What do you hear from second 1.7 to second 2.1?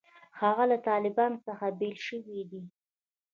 بېل